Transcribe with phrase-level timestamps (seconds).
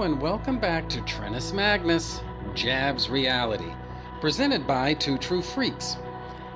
[0.00, 2.22] And welcome back to Trennis Magnus,
[2.54, 3.72] Jabs Reality,
[4.20, 5.96] presented by Two True Freaks.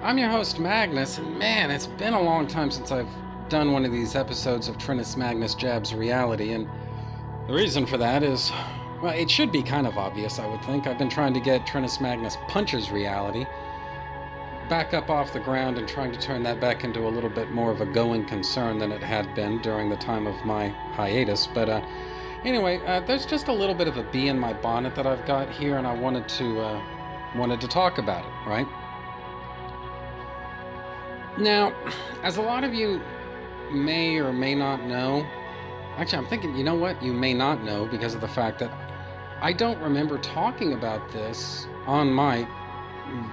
[0.01, 3.09] I'm your host Magnus, and man, it's been a long time since I've
[3.49, 6.69] done one of these episodes of Trennis Magnus Jabs Reality, and
[7.49, 8.53] the reason for that is,
[9.03, 10.87] well, it should be kind of obvious, I would think.
[10.87, 13.45] I've been trying to get Trennis Magnus Punches Reality
[14.69, 17.51] back up off the ground and trying to turn that back into a little bit
[17.51, 21.49] more of a going concern than it had been during the time of my hiatus,
[21.53, 21.85] but uh,
[22.45, 25.25] Anyway, uh, there's just a little bit of a bee in my bonnet that I've
[25.27, 26.83] got here, and I wanted to uh,
[27.37, 28.49] wanted to talk about it.
[28.49, 28.67] Right
[31.39, 31.73] now,
[32.25, 33.01] as a lot of you
[33.71, 35.25] may or may not know,
[35.97, 37.01] actually, I'm thinking, you know what?
[37.01, 38.73] You may not know because of the fact that
[39.41, 42.49] I don't remember talking about this on mic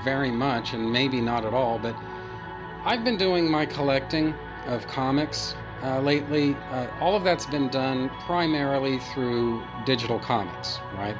[0.04, 1.80] very much, and maybe not at all.
[1.80, 1.96] But
[2.86, 4.36] I've been doing my collecting
[4.68, 11.18] of comics uh, lately, uh, all of that's been done primarily through digital comics, right?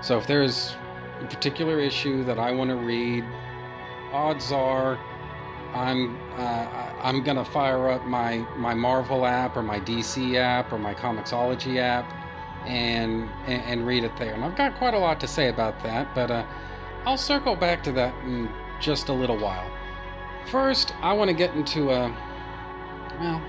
[0.00, 0.74] So if there's
[1.20, 3.24] a particular issue that I want to read,
[4.12, 4.98] odds are
[5.74, 10.78] I'm uh, I'm gonna fire up my my Marvel app or my DC app or
[10.78, 12.12] my Comixology app
[12.66, 14.34] and, and, and read it there.
[14.34, 16.44] And I've got quite a lot to say about that, but uh,
[17.04, 18.50] I'll circle back to that in
[18.80, 19.68] just a little while.
[20.50, 22.14] First, I want to get into a
[23.18, 23.42] well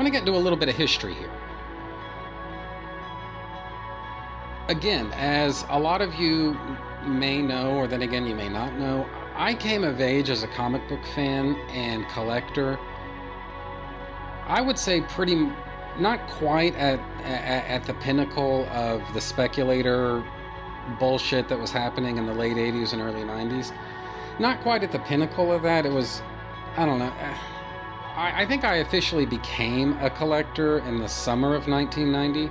[0.00, 1.30] I'm going to get into a little bit of history here.
[4.68, 6.56] Again, as a lot of you
[7.04, 9.06] may know, or then again you may not know,
[9.36, 12.78] I came of age as a comic book fan and collector.
[14.46, 15.50] I would say pretty,
[15.98, 20.24] not quite at, at, at the pinnacle of the speculator
[20.98, 23.76] bullshit that was happening in the late 80s and early 90s.
[24.38, 25.84] Not quite at the pinnacle of that.
[25.84, 26.22] It was,
[26.78, 27.12] I don't know.
[28.20, 32.48] I, I think I officially became a collector in the summer of 1990,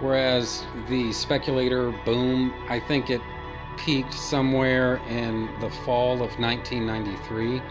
[0.00, 3.22] whereas the speculator boom, I think it
[3.78, 7.62] peaked somewhere in the fall of 1993.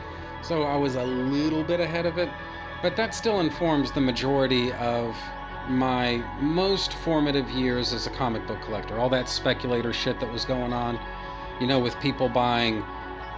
[0.41, 2.29] So I was a little bit ahead of it,
[2.81, 5.15] but that still informs the majority of
[5.69, 8.97] my most formative years as a comic book collector.
[8.97, 10.99] All that speculator shit that was going on,
[11.59, 12.81] you know, with people buying.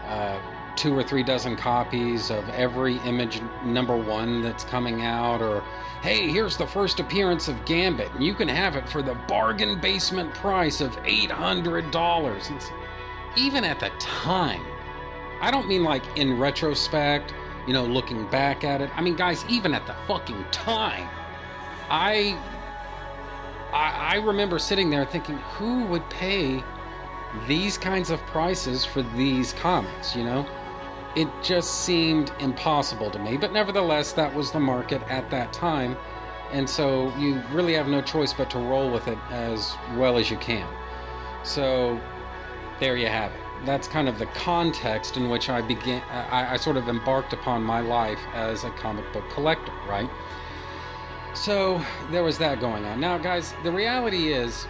[0.05, 0.39] Uh,
[0.79, 5.61] two or three dozen copies of every image number one that's coming out, or
[6.01, 9.77] hey, here's the first appearance of Gambit, and you can have it for the bargain
[9.81, 12.71] basement price of $800.
[13.35, 14.65] even at the time,
[15.41, 17.33] I don't mean like in retrospect,
[17.67, 18.89] you know, looking back at it.
[18.95, 21.09] I mean, guys, even at the fucking time,
[21.89, 22.39] I.
[23.73, 26.63] I, I remember sitting there thinking, who would pay
[27.47, 30.43] these kinds of prices for these comics, you know?
[31.15, 33.37] It just seemed impossible to me.
[33.37, 35.97] But nevertheless, that was the market at that time.
[36.51, 40.31] And so you really have no choice but to roll with it as well as
[40.31, 40.67] you can.
[41.43, 41.99] So
[42.79, 43.39] there you have it.
[43.65, 47.61] That's kind of the context in which I began, I, I sort of embarked upon
[47.61, 50.09] my life as a comic book collector, right?
[51.33, 52.99] So there was that going on.
[52.99, 54.65] Now, guys, the reality is,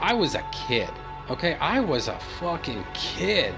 [0.00, 0.90] I was a kid.
[1.30, 3.54] Okay, I was a fucking kid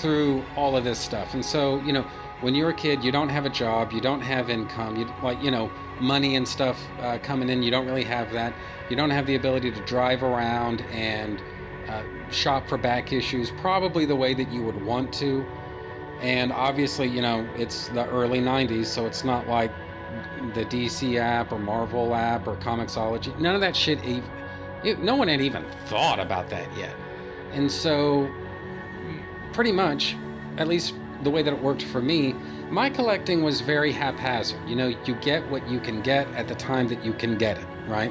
[0.00, 1.34] through all of this stuff.
[1.34, 2.06] And so, you know,
[2.40, 5.42] when you're a kid, you don't have a job, you don't have income, you like,
[5.42, 5.70] you know,
[6.00, 7.62] money and stuff uh, coming in.
[7.62, 8.54] You don't really have that.
[8.88, 11.42] You don't have the ability to drive around and
[11.88, 15.44] uh, shop for back issues, probably the way that you would want to.
[16.20, 19.72] And obviously, you know, it's the early 90s, so it's not like
[20.54, 23.38] the DC app or Marvel app or Comixology.
[23.38, 23.98] None of that shit.
[24.82, 26.94] It, no one had even thought about that yet.
[27.52, 28.30] And so
[29.60, 30.16] pretty much,
[30.56, 32.32] at least the way that it worked for me,
[32.70, 34.58] my collecting was very haphazard.
[34.66, 37.58] You know, you get what you can get at the time that you can get
[37.58, 38.10] it, right?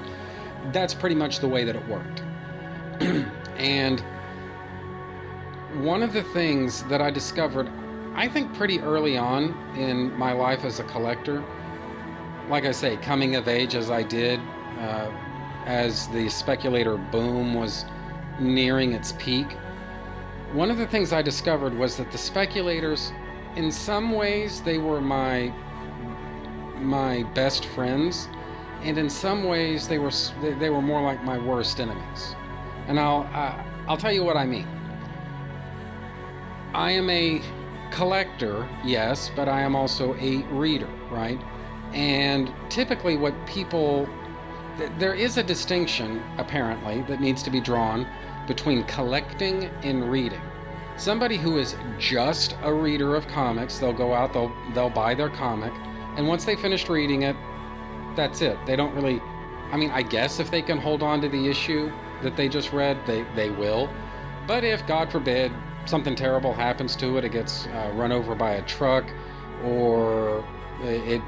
[0.72, 2.22] That's pretty much the way that it worked.
[3.57, 4.00] and
[5.84, 7.68] one of the things that I discovered,
[8.13, 9.45] I think pretty early on
[9.75, 11.44] in my life as a collector,
[12.48, 14.40] like I say, coming of age as I did,
[14.78, 15.10] uh,
[15.66, 17.86] as the speculator boom was
[18.40, 19.48] nearing its peak,
[20.54, 23.12] one of the things I discovered was that the speculators,
[23.56, 25.54] in some ways, they were my
[26.78, 28.30] my best friends,
[28.81, 30.12] and in some ways, they were
[30.42, 32.36] they were more like my worst enemies.
[32.88, 34.68] And I'll uh, I'll tell you what I mean.
[36.74, 37.42] I am a
[37.92, 41.40] collector, yes, but I am also a reader, right?
[41.94, 44.07] And typically, what people
[44.98, 48.07] there is a distinction apparently that needs to be drawn
[48.50, 50.42] between collecting and reading.
[50.98, 55.30] Somebody who is just a reader of comics, they'll go out, they'll they'll buy their
[55.30, 55.72] comic,
[56.18, 57.38] and once they finished reading it,
[58.18, 58.57] that's it.
[58.66, 59.22] They don't really
[59.72, 61.92] I mean, I guess if they can hold on to the issue
[62.24, 63.90] that they just read, they, they will.
[64.48, 65.52] But if, God forbid,
[65.86, 69.06] something terrible happens to it, it gets uh, run over by a truck,
[69.63, 70.44] or
[70.81, 71.22] it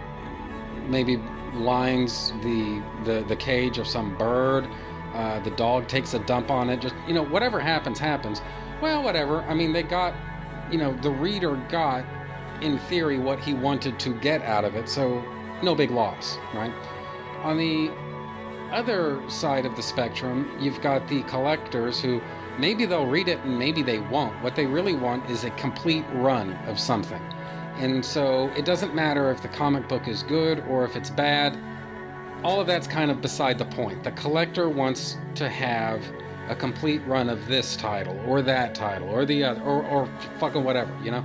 [0.88, 1.18] maybe
[1.54, 4.68] lines the, the, the cage of some bird,
[5.14, 8.42] uh, the dog takes a dump on it, just, you know, whatever happens, happens.
[8.82, 9.42] Well, whatever.
[9.44, 10.14] I mean, they got,
[10.72, 12.06] you know, the reader got,
[12.62, 15.24] in theory, what he wanted to get out of it, so
[15.62, 16.74] no big loss, right?
[17.44, 17.92] On the
[18.72, 22.22] other side of the spectrum, you've got the collectors who
[22.58, 24.42] maybe they'll read it and maybe they won't.
[24.42, 27.22] What they really want is a complete run of something.
[27.76, 31.58] And so it doesn't matter if the comic book is good or if it's bad.
[32.44, 34.04] All of that's kind of beside the point.
[34.04, 36.04] The collector wants to have
[36.50, 40.10] a complete run of this title or that title or the other or, or
[40.40, 41.24] fucking whatever, you know?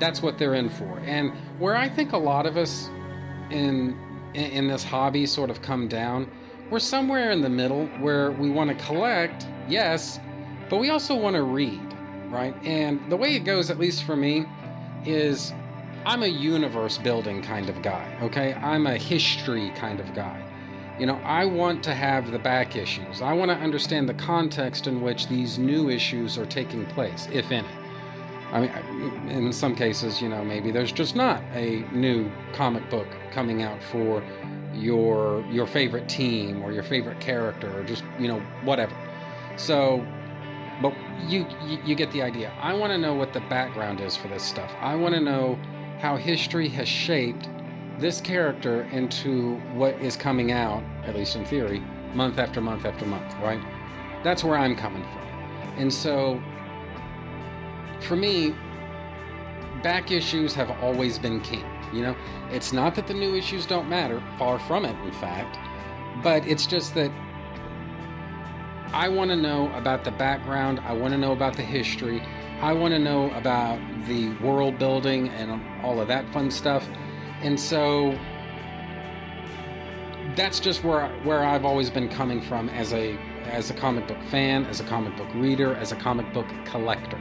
[0.00, 0.98] That's what they're in for.
[1.00, 2.88] And where I think a lot of us
[3.50, 3.98] in
[4.34, 6.28] in this hobby sort of come down
[6.70, 10.18] we're somewhere in the middle where we want to collect, yes,
[10.70, 11.94] but we also want to read,
[12.28, 12.54] right?
[12.64, 14.46] And the way it goes, at least for me,
[15.04, 15.52] is
[16.06, 18.54] I'm a universe building kind of guy, okay?
[18.54, 20.43] I'm a history kind of guy.
[20.98, 23.20] You know, I want to have the back issues.
[23.20, 27.50] I want to understand the context in which these new issues are taking place, if
[27.50, 27.68] any.
[28.52, 33.08] I mean, in some cases, you know, maybe there's just not a new comic book
[33.32, 34.22] coming out for
[34.76, 38.96] your your favorite team or your favorite character or just you know whatever
[39.56, 40.04] so
[40.82, 40.92] but
[41.28, 44.28] you you, you get the idea i want to know what the background is for
[44.28, 45.58] this stuff i want to know
[46.00, 47.48] how history has shaped
[47.98, 51.80] this character into what is coming out at least in theory
[52.14, 53.60] month after month after month right?
[54.22, 55.78] That's where i'm coming from.
[55.78, 56.42] And so
[58.00, 58.54] for me
[59.82, 61.64] back issues have always been king
[61.94, 62.16] you know,
[62.50, 65.58] it's not that the new issues don't matter, far from it, in fact,
[66.24, 67.10] but it's just that
[68.92, 72.20] I want to know about the background, I want to know about the history,
[72.60, 76.86] I want to know about the world building and all of that fun stuff.
[77.44, 78.18] And so
[80.34, 84.22] that's just where where I've always been coming from as a as a comic book
[84.30, 87.20] fan, as a comic book reader, as a comic book collector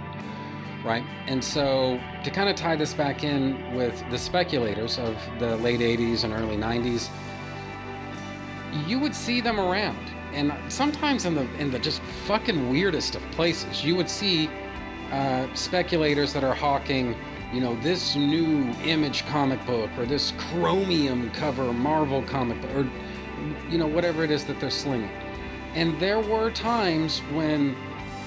[0.84, 1.04] right?
[1.28, 5.80] And so to kind of tie this back in with the speculators of the late
[5.80, 7.10] 80s and early 90s,
[8.88, 10.10] you would see them around.
[10.34, 14.50] And sometimes in the in the just fucking weirdest of places, you would see
[15.12, 17.16] uh, speculators that are hawking,
[17.54, 22.90] you know, this new image comic book or this chromium cover Marvel comic book or,
[23.70, 25.12] you know, whatever it is that they're slinging.
[25.76, 27.76] And there were times when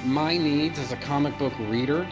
[0.04, 2.06] my needs as a comic book reader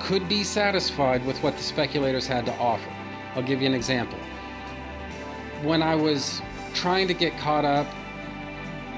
[0.00, 2.90] could be satisfied with what the speculators had to offer.
[3.36, 4.18] I'll give you an example.
[5.62, 6.42] When I was
[6.74, 7.86] trying to get caught up,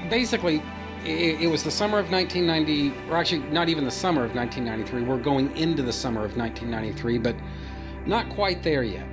[0.09, 0.63] basically,
[1.05, 5.03] it, it, was the summer of 1990, or actually, not even the summer of 1993.
[5.03, 7.35] We're going into the summer of 1993, but
[8.05, 9.07] not quite there yet.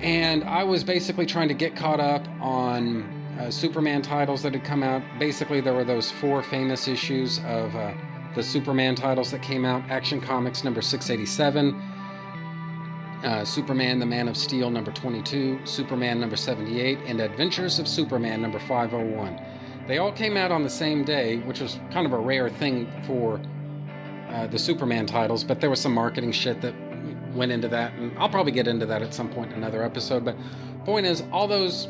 [0.00, 3.02] And I was basically trying to get caught up on
[3.38, 5.02] uh, Superman titles that had come out.
[5.18, 7.74] Basically, there were those four famous issues of.
[7.74, 7.92] Uh,
[8.34, 11.74] the Superman titles that came out Action Comics number 687,
[13.24, 18.40] uh, Superman the Man of Steel number 22, Superman number 78, and Adventures of Superman
[18.40, 19.40] number 501.
[19.88, 22.86] They all came out on the same day, which was kind of a rare thing
[23.06, 23.40] for
[24.28, 26.74] uh, the Superman titles, but there was some marketing shit that
[27.34, 30.24] went into that, and I'll probably get into that at some point in another episode.
[30.24, 30.36] But
[30.84, 31.88] point is, all those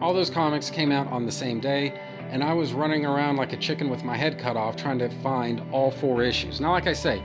[0.00, 1.92] all those comics came out on the same day
[2.30, 5.08] and I was running around like a chicken with my head cut off trying to
[5.20, 6.60] find all four issues.
[6.60, 7.22] Now, like I say,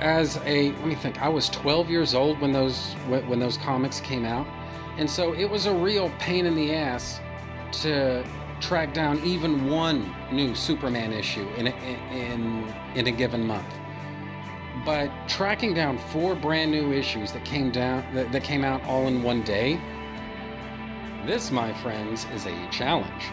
[0.00, 4.00] as a let me think, I was 12 years old when those when those comics
[4.00, 4.46] came out,
[4.98, 7.20] and so it was a real pain in the ass
[7.82, 8.24] to
[8.60, 11.70] track down even one new Superman issue in a,
[12.12, 13.74] in in a given month.
[14.84, 19.06] But tracking down four brand new issues that came down that, that came out all
[19.08, 19.80] in one day,
[21.26, 23.24] this, my friends, is a challenge.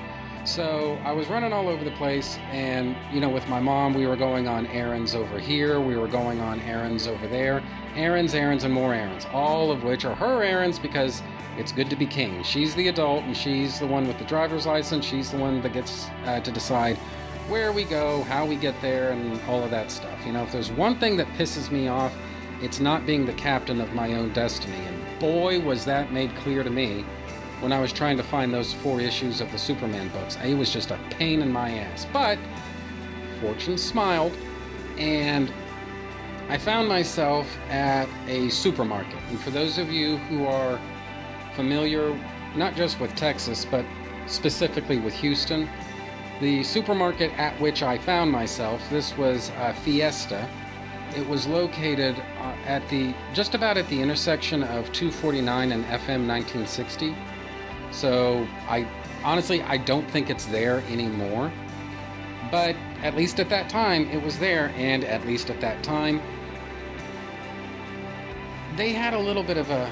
[0.44, 4.08] So I was running all over the place, and you know, with my mom, we
[4.08, 7.62] were going on errands over here, we were going on errands over there,
[7.96, 11.22] errands, errands, and more errands, all of which are her errands because
[11.58, 12.44] it's good to be king.
[12.44, 15.06] She's the adult, and she's the one with the driver's license.
[15.06, 16.98] She's the one that gets uh, to decide
[17.50, 20.26] where we go, how we get there, and all of that stuff.
[20.26, 22.14] You know, if there's one thing that pisses me off,
[22.62, 24.78] it's not being the captain of my own destiny.
[24.78, 27.06] And boy, was that made clear to me
[27.60, 30.38] when I was trying to find those four issues of the Superman books.
[30.44, 32.06] It was just a pain in my ass.
[32.14, 32.38] But
[33.42, 34.34] fortune smiled,
[34.98, 35.52] and
[36.50, 39.20] I found myself at a supermarket.
[39.30, 40.80] And for those of you who are
[41.58, 42.16] familiar
[42.56, 43.86] not just with Texas, but
[44.28, 45.68] specifically with Houston.
[46.40, 50.48] The supermarket at which I found myself, this was uh, Fiesta.
[51.16, 56.28] It was located uh, at the just about at the intersection of 249 and FM
[56.28, 57.16] 1960.
[57.92, 58.88] So I
[59.24, 61.52] honestly I don't think it's there anymore.
[62.52, 66.22] But at least at that time it was there, and at least at that time
[68.76, 69.92] they had a little bit of a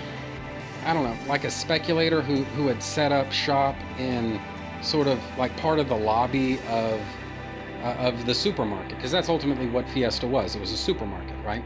[0.85, 4.39] I don't know, like a speculator who, who had set up shop in
[4.81, 7.01] sort of like part of the lobby of
[7.85, 10.55] uh, of the supermarket because that's ultimately what Fiesta was.
[10.55, 11.63] It was a supermarket, right?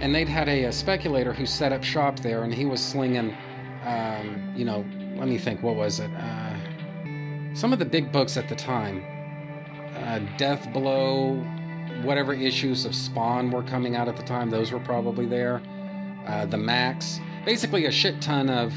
[0.00, 3.36] And they'd had a, a speculator who set up shop there, and he was slinging,
[3.84, 4.84] um, you know,
[5.16, 6.10] let me think, what was it?
[6.12, 6.56] Uh,
[7.54, 9.04] some of the big books at the time,
[9.96, 15.26] uh, Deathblow, whatever issues of Spawn were coming out at the time, those were probably
[15.26, 15.62] there.
[16.26, 18.72] Uh, the Maxx, basically a shit ton of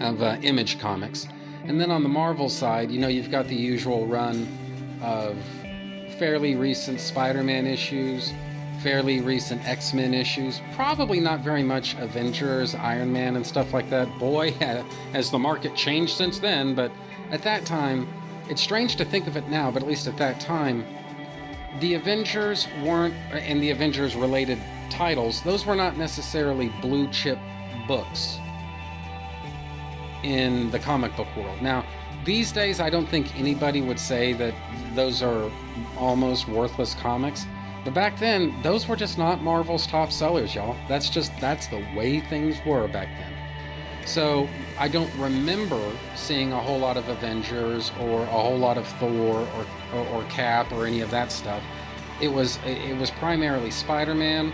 [0.00, 1.28] of uh, Image comics.
[1.64, 4.48] And then on the Marvel side, you know, you've got the usual run
[5.02, 5.36] of
[6.18, 8.32] fairly recent Spider Man issues,
[8.82, 13.90] fairly recent X Men issues, probably not very much Avengers, Iron Man, and stuff like
[13.90, 14.06] that.
[14.18, 14.50] Boy,
[15.12, 16.90] has the market changed since then, but
[17.30, 18.08] at that time,
[18.48, 20.84] it's strange to think of it now, but at least at that time,
[21.78, 24.58] the Avengers weren't, and the Avengers related
[24.90, 27.38] titles, those were not necessarily blue chip
[27.86, 28.38] books
[30.22, 31.60] in the comic book world.
[31.62, 31.84] Now,
[32.24, 34.54] these days, I don't think anybody would say that
[34.94, 35.50] those are
[35.96, 37.46] almost worthless comics.
[37.84, 40.76] But back then, those were just not Marvel's top sellers, y'all.
[40.86, 43.32] That's just, that's the way things were back then.
[44.06, 45.80] So I don't remember
[46.14, 50.24] seeing a whole lot of Avengers or a whole lot of Thor or, or, or
[50.24, 51.62] Cap or any of that stuff.
[52.20, 54.52] It was, it was primarily Spider Man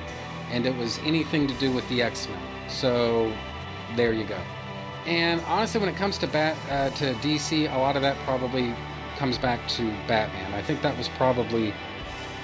[0.50, 2.40] and it was anything to do with the X Men.
[2.68, 3.32] So
[3.96, 4.38] there you go.
[5.06, 8.74] And honestly, when it comes to Bat uh, to DC, a lot of that probably
[9.16, 10.52] comes back to Batman.
[10.52, 11.72] I think that was probably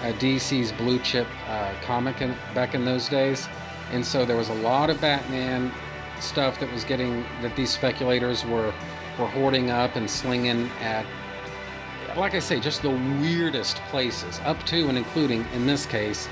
[0.01, 3.49] uh, DC's blue chip uh, comic in, back in those days,
[3.91, 5.73] and so there was a lot of Batman
[6.21, 8.73] stuff that was getting that these speculators were
[9.19, 11.05] were hoarding up and slinging at.
[12.17, 16.29] Like I say, just the weirdest places, up to and including, in this case,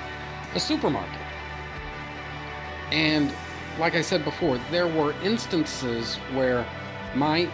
[0.54, 1.19] a supermarket.
[2.92, 3.32] And
[3.78, 6.66] like I said before, there were instances where
[7.14, 7.48] my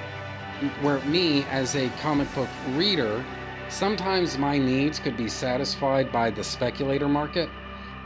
[0.81, 3.23] where me as a comic book reader,
[3.69, 7.51] sometimes my needs could be satisfied by the speculator market.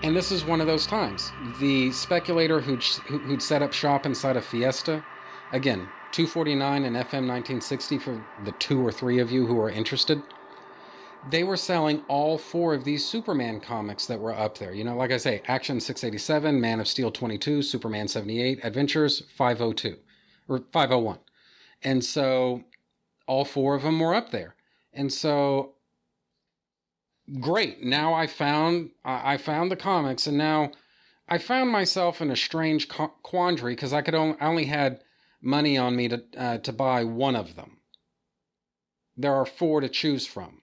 [0.02, 1.30] And this is one of those times.
[1.60, 5.04] The speculator who'd, who'd set up shop inside of Fiesta,
[5.52, 10.22] again, 249 and FM 1960 for the two or three of you who are interested
[11.28, 14.72] they were selling all four of these Superman comics that were up there.
[14.72, 19.96] You know, like I say, Action 687, Man of Steel 22, Superman 78, Adventures 502
[20.48, 21.18] or 501.
[21.82, 22.64] And so
[23.26, 24.54] all four of them were up there.
[24.92, 25.74] And so
[27.38, 27.82] great.
[27.82, 30.72] Now I found I found the comics and now
[31.28, 35.02] I found myself in a strange quandary because I could only, I only had
[35.40, 37.78] money on me to uh, to buy one of them.
[39.16, 40.59] There are four to choose from.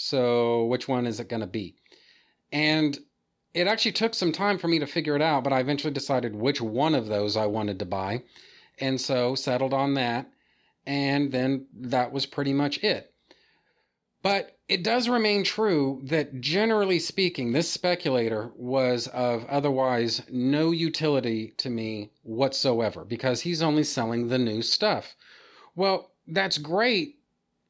[0.00, 1.74] So which one is it going to be?
[2.52, 2.96] And
[3.52, 6.36] it actually took some time for me to figure it out, but I eventually decided
[6.36, 8.22] which one of those I wanted to buy.
[8.78, 10.30] And so settled on that.
[10.86, 13.12] And then that was pretty much it.
[14.22, 21.54] But it does remain true that generally speaking, this speculator was of otherwise no utility
[21.56, 25.16] to me whatsoever because he's only selling the new stuff.
[25.74, 27.17] Well, that's great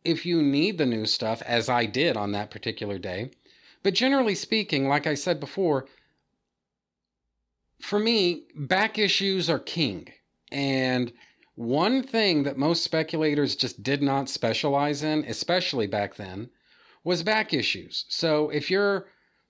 [0.05, 3.31] if you need the new stuff, as I did on that particular day.
[3.83, 5.87] But generally speaking, like I said before,
[7.81, 10.09] for me, back issues are king.
[10.51, 11.13] And
[11.55, 16.51] one thing that most speculators just did not specialize in, especially back then,
[17.05, 18.05] was back issues.
[18.09, 19.07] So if you're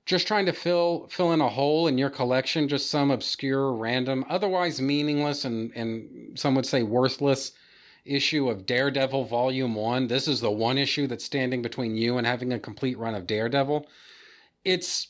[0.07, 4.25] just trying to fill fill in a hole in your collection, just some obscure, random,
[4.29, 7.53] otherwise meaningless and, and some would say worthless
[8.09, 10.07] issue of Daredevil Volume 1.
[10.09, 13.27] This is the one issue that's standing between you and having a complete run of
[13.27, 13.87] Daredevil.
[14.65, 15.09] It's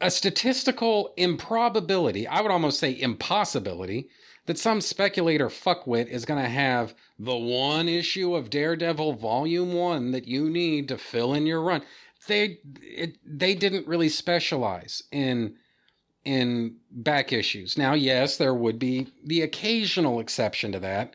[0.00, 4.08] a statistical improbability, I would almost say impossibility,
[4.46, 10.12] that some speculator fuckwit is going to have the one issue of Daredevil Volume 1
[10.12, 11.82] that you need to fill in your run.
[12.26, 15.56] They it, they didn't really specialize in
[16.24, 17.76] in back issues.
[17.76, 21.14] Now, yes, there would be the occasional exception to that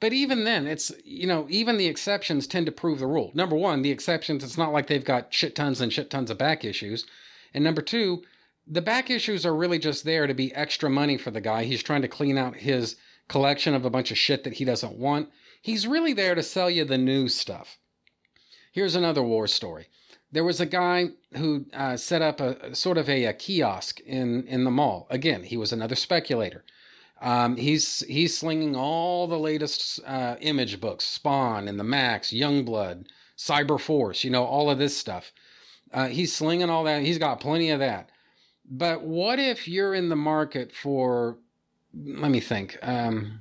[0.00, 3.30] but even then, it's, you know, even the exceptions tend to prove the rule.
[3.34, 6.38] Number one, the exceptions, it's not like they've got shit tons and shit tons of
[6.38, 7.04] back issues.
[7.52, 8.22] And number two,
[8.66, 11.64] the back issues are really just there to be extra money for the guy.
[11.64, 12.96] He's trying to clean out his
[13.28, 15.28] collection of a bunch of shit that he doesn't want.
[15.60, 17.78] He's really there to sell you the new stuff.
[18.72, 19.88] Here's another war story.
[20.32, 24.46] There was a guy who uh, set up a, sort of a, a, kiosk in
[24.46, 25.08] in the mall.
[25.10, 26.64] Again, he was another speculator.
[27.20, 33.06] Um, he's he's slinging all the latest uh, image books, Spawn and the Maxx, Youngblood,
[33.36, 34.24] Cyber Force.
[34.24, 35.32] You know all of this stuff.
[35.92, 37.02] Uh, he's slinging all that.
[37.02, 38.10] He's got plenty of that.
[38.64, 41.38] But what if you're in the market for?
[41.92, 42.78] Let me think.
[42.82, 43.40] Um,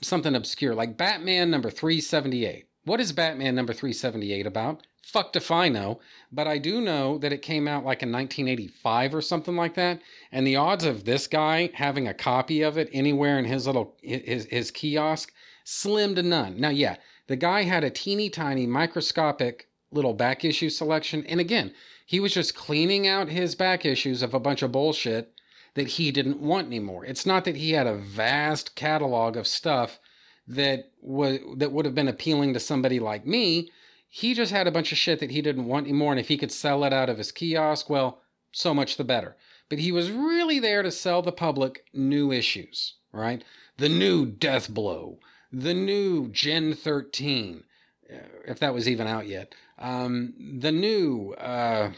[0.00, 2.65] something obscure like Batman number three seventy eight.
[2.86, 4.86] What is Batman number three seventy eight about?
[5.06, 6.00] fucked if I know,
[6.32, 10.00] but I do know that it came out like in 1985 or something like that.
[10.32, 13.94] And the odds of this guy having a copy of it anywhere in his little
[14.02, 15.32] his his kiosk
[15.64, 16.60] slim to none.
[16.60, 16.96] Now, yeah,
[17.28, 21.72] the guy had a teeny tiny microscopic little back issue selection, and again,
[22.04, 25.32] he was just cleaning out his back issues of a bunch of bullshit
[25.74, 27.04] that he didn't want anymore.
[27.04, 30.00] It's not that he had a vast catalog of stuff
[30.48, 33.70] that was that would have been appealing to somebody like me
[34.16, 36.38] he just had a bunch of shit that he didn't want anymore, and if he
[36.38, 39.36] could sell it out of his kiosk, well, so much the better.
[39.68, 43.44] But he was really there to sell the public new issues, right?
[43.76, 45.18] The new Deathblow,
[45.52, 47.64] the new Gen 13,
[48.10, 48.16] uh,
[48.46, 51.90] if that was even out yet, um, the new, uh,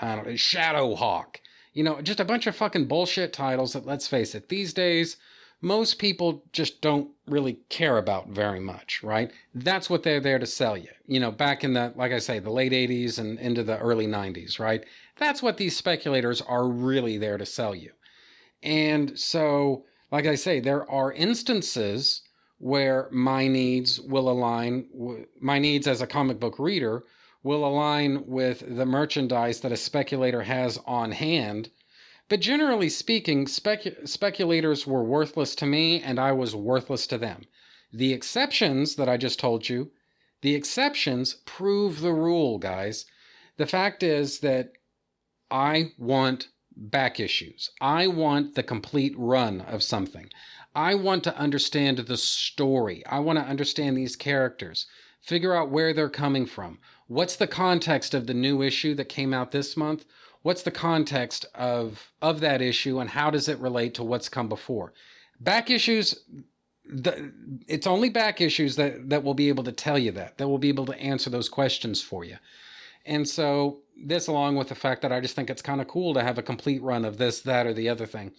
[0.00, 1.36] I don't know, Shadowhawk.
[1.74, 5.16] You know, just a bunch of fucking bullshit titles that, let's face it, these days
[5.60, 9.30] most people just don't really care about very much, right?
[9.54, 10.88] That's what they're there to sell you.
[11.06, 14.06] You know, back in the, like I say, the late 80s and into the early
[14.06, 14.84] 90s, right?
[15.16, 17.92] That's what these speculators are really there to sell you.
[18.62, 22.22] And so, like I say, there are instances
[22.58, 27.04] where my needs will align, my needs as a comic book reader
[27.42, 31.70] will align with the merchandise that a speculator has on hand
[32.28, 37.44] but generally speaking, specu- speculators were worthless to me and I was worthless to them.
[37.92, 39.90] The exceptions that I just told you,
[40.42, 43.06] the exceptions prove the rule, guys.
[43.56, 44.72] The fact is that
[45.50, 47.70] I want back issues.
[47.80, 50.30] I want the complete run of something.
[50.74, 53.04] I want to understand the story.
[53.06, 54.86] I want to understand these characters,
[55.20, 56.78] figure out where they're coming from.
[57.08, 60.04] What's the context of the new issue that came out this month?
[60.42, 64.48] What's the context of of that issue and how does it relate to what's come
[64.48, 64.92] before?
[65.40, 66.24] Back issues
[66.90, 67.32] the,
[67.66, 70.58] it's only back issues that that will be able to tell you that that will
[70.58, 72.36] be able to answer those questions for you.
[73.04, 76.14] And so this along with the fact that i just think it's kind of cool
[76.14, 78.30] to have a complete run of this that or the other thing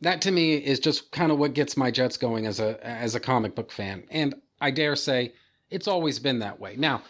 [0.00, 3.14] that to me is just kind of what gets my jets going as a as
[3.14, 4.04] a comic book fan.
[4.10, 5.32] And i dare say
[5.70, 6.76] it's always been that way.
[6.76, 7.02] Now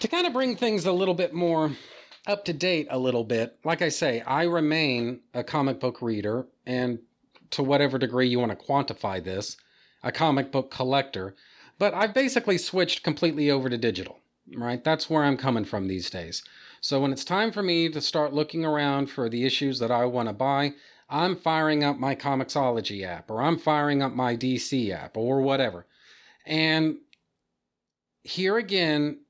[0.00, 1.72] to kind of bring things a little bit more
[2.26, 6.46] up to date a little bit, like I say, I remain a comic book reader,
[6.66, 6.98] and
[7.50, 9.56] to whatever degree you want to quantify this,
[10.02, 11.34] a comic book collector.
[11.78, 14.20] But I've basically switched completely over to digital,
[14.56, 14.82] right?
[14.82, 16.42] That's where I'm coming from these days.
[16.80, 20.04] So when it's time for me to start looking around for the issues that I
[20.04, 20.74] want to buy,
[21.08, 25.86] I'm firing up my Comixology app, or I'm firing up my DC app, or whatever.
[26.46, 26.96] And
[28.22, 29.20] here again,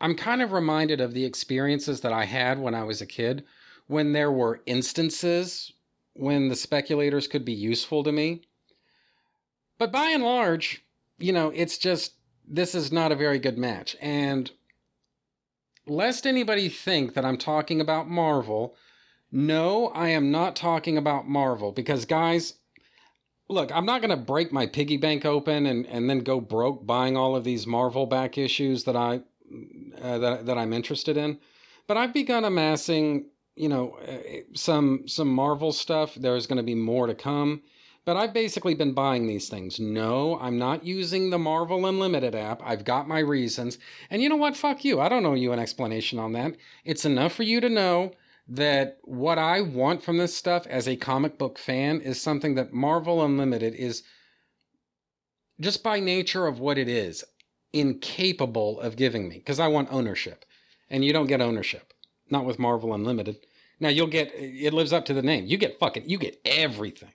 [0.00, 3.44] I'm kind of reminded of the experiences that I had when I was a kid,
[3.86, 5.72] when there were instances
[6.14, 8.42] when the speculators could be useful to me.
[9.78, 10.84] But by and large,
[11.18, 12.14] you know, it's just
[12.46, 13.96] this is not a very good match.
[14.00, 14.50] And
[15.86, 18.76] lest anybody think that I'm talking about Marvel,
[19.32, 22.54] no, I am not talking about Marvel because, guys,
[23.48, 26.86] look, I'm not going to break my piggy bank open and, and then go broke
[26.86, 29.22] buying all of these Marvel back issues that I
[30.00, 31.38] uh, that that I'm interested in.
[31.86, 33.26] But I've begun amassing,
[33.56, 36.14] you know, uh, some some Marvel stuff.
[36.14, 37.62] There's going to be more to come.
[38.04, 39.80] But I've basically been buying these things.
[39.80, 42.60] No, I'm not using the Marvel Unlimited app.
[42.62, 43.78] I've got my reasons.
[44.10, 44.56] And you know what?
[44.56, 45.00] Fuck you.
[45.00, 46.54] I don't owe you an explanation on that.
[46.84, 48.12] It's enough for you to know
[48.46, 52.74] that what I want from this stuff as a comic book fan is something that
[52.74, 54.02] Marvel Unlimited is
[55.58, 57.24] just by nature of what it is
[57.74, 60.44] incapable of giving me because I want ownership.
[60.88, 61.92] And you don't get ownership.
[62.30, 63.38] Not with Marvel Unlimited.
[63.80, 65.46] Now you'll get it lives up to the name.
[65.46, 67.12] You get fucking you get everything.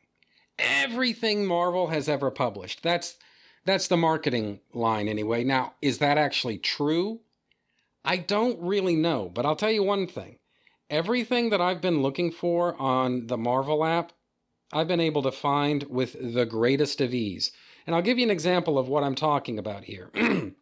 [0.57, 2.83] Everything Marvel has ever published.
[2.83, 3.15] That's
[3.65, 5.43] that's the marketing line anyway.
[5.43, 7.21] Now, is that actually true?
[8.03, 10.39] I don't really know, but I'll tell you one thing.
[10.89, 14.11] Everything that I've been looking for on the Marvel app,
[14.73, 17.51] I've been able to find with the greatest of ease.
[17.89, 20.11] And I'll give you an example of what I'm talking about here.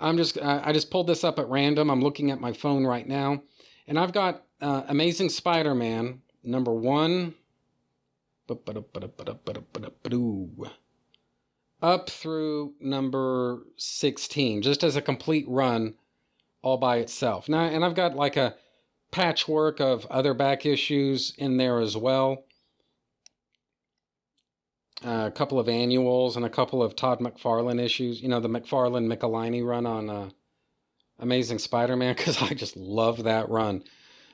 [0.00, 1.88] I'm just uh, I just pulled this up at random.
[1.88, 3.44] I'm looking at my phone right now,
[3.86, 7.32] and I've got uh, Amazing Spider-Man number 1
[11.80, 15.94] up through number 16, just as a complete run
[16.60, 17.48] all by itself.
[17.48, 18.56] Now, and I've got like a
[19.12, 22.46] patchwork of other back issues in there as well.
[25.04, 28.20] Uh, a couple of annuals and a couple of Todd McFarlane issues.
[28.20, 30.28] You know, the McFarlane Michelinie run on uh,
[31.18, 33.82] Amazing Spider Man, because I just love that run.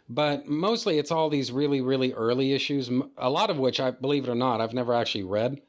[0.09, 4.25] But mostly it's all these really, really early issues, a lot of which, I believe
[4.25, 5.61] it or not, I've never actually read.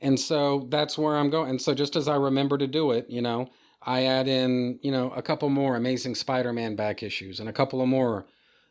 [0.00, 1.50] And so that's where I'm going.
[1.50, 3.48] And so just as I remember to do it, you know,
[3.82, 7.80] I add in, you know, a couple more Amazing Spider-Man back issues and a couple
[7.80, 8.26] of more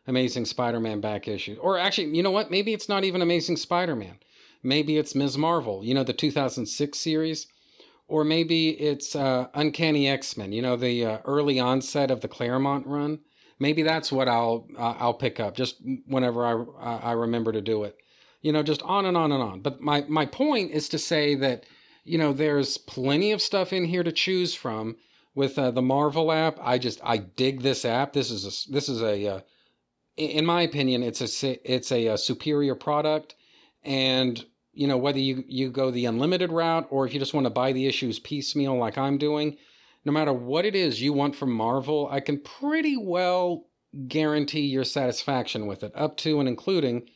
[0.07, 1.57] Amazing Spider-Man back issues.
[1.59, 2.51] Or actually, you know what?
[2.51, 4.17] Maybe it's not even Amazing Spider-Man.
[4.63, 5.37] Maybe it's Ms.
[5.37, 7.47] Marvel, you know, the 2006 series.
[8.07, 12.85] Or maybe it's uh, Uncanny X-Men, you know, the uh, early onset of the Claremont
[12.85, 13.19] run.
[13.59, 17.83] Maybe that's what I'll uh, I'll pick up just whenever I I remember to do
[17.83, 17.97] it.
[18.41, 19.61] You know, just on and on and on.
[19.61, 21.65] But my my point is to say that
[22.03, 24.97] you know, there's plenty of stuff in here to choose from
[25.35, 26.59] with uh, the Marvel app.
[26.61, 28.13] I just I dig this app.
[28.13, 29.39] This is a this is a uh,
[30.17, 33.35] in my opinion, it's a it's a, a, superior product,
[33.83, 37.45] and you know whether you you go the unlimited route or if you just want
[37.45, 39.57] to buy the issues piecemeal like I'm doing,
[40.05, 43.65] no matter what it is you want from Marvel, I can pretty well
[44.07, 47.07] guarantee your satisfaction with it, up to and including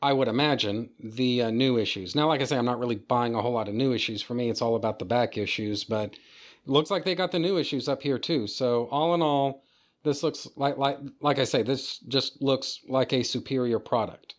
[0.00, 2.14] I would imagine, the uh, new issues.
[2.14, 4.22] Now, like I say, I'm not really buying a whole lot of new issues.
[4.22, 6.18] For me, it's all about the back issues, but it
[6.66, 8.46] looks like they got the new issues up here too.
[8.46, 9.64] So, all in all,
[10.04, 14.36] this looks like like like I say, this just looks like a superior product.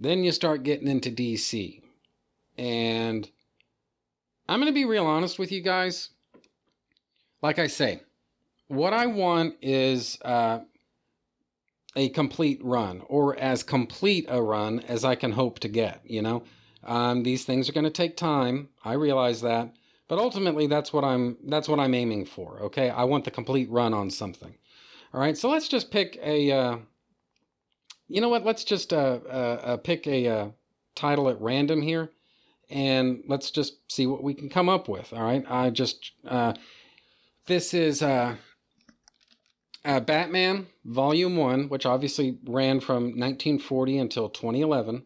[0.00, 1.82] Then you start getting into DC.
[2.56, 3.28] And
[4.48, 6.10] I'm going to be real honest with you guys.
[7.42, 8.02] Like I say,
[8.68, 10.60] what I want is uh,
[11.96, 16.22] a complete run or as complete a run as I can hope to get, you
[16.22, 16.44] know?
[16.84, 18.68] Um, these things are going to take time.
[18.84, 19.74] I realize that,
[20.06, 22.88] but ultimately that's what I'm that's what I'm aiming for, okay?
[22.88, 24.54] I want the complete run on something.
[25.12, 25.36] All right?
[25.36, 26.76] So let's just pick a uh,
[28.08, 28.44] you know what?
[28.44, 30.48] Let's just uh, uh, uh pick a uh,
[30.94, 32.10] title at random here
[32.70, 35.44] and let's just see what we can come up with, all right?
[35.48, 36.54] I just uh,
[37.46, 38.36] this is uh,
[39.84, 45.04] Batman Volume 1, which obviously ran from 1940 until 2011.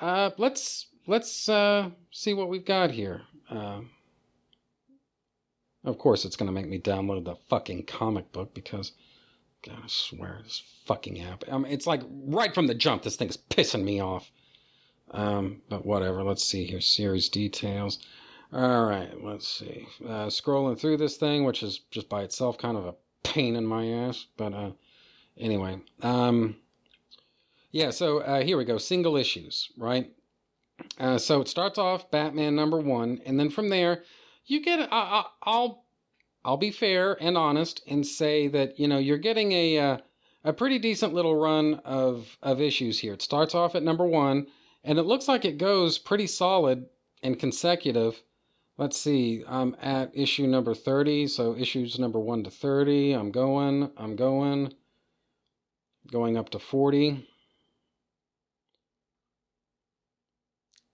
[0.00, 3.22] Uh, let's let's uh, see what we've got here.
[3.50, 3.80] Uh,
[5.84, 8.92] of course, it's going to make me download the fucking comic book because,
[9.66, 11.44] God, I swear, this fucking app.
[11.50, 14.30] I mean, it's like right from the jump, this thing's pissing me off.
[15.10, 16.22] Um, but whatever.
[16.22, 16.80] Let's see here.
[16.80, 17.98] Series details.
[18.52, 19.86] All right, let's see.
[20.04, 23.66] Uh, scrolling through this thing, which is just by itself kind of a pain in
[23.66, 24.26] my ass.
[24.36, 24.70] But uh,
[25.36, 26.56] anyway, um,
[27.72, 27.90] yeah.
[27.90, 28.78] So uh, here we go.
[28.78, 30.10] Single issues, right?
[30.98, 34.04] Uh, so it starts off Batman number one, and then from there,
[34.44, 34.88] you get.
[34.92, 35.85] I, I'll
[36.46, 39.98] I'll be fair and honest and say that you know you're getting a uh,
[40.44, 43.12] a pretty decent little run of of issues here.
[43.12, 44.46] It starts off at number one,
[44.82, 46.86] and it looks like it goes pretty solid
[47.22, 48.22] and consecutive
[48.78, 51.28] let's see, I'm at issue number 30.
[51.28, 53.12] So issues number 1 to 30.
[53.12, 54.72] I'm going, I'm going,
[56.10, 57.26] going up to 40.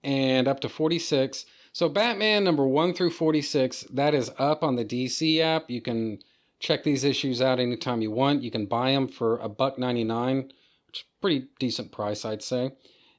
[0.03, 1.45] And up to 46.
[1.73, 5.71] So Batman number 1 through 46, that is up on the DC app.
[5.71, 6.19] You can
[6.59, 8.43] check these issues out anytime you want.
[8.43, 10.51] You can buy them for a buck 99,
[10.85, 12.73] which is pretty decent price, I'd say.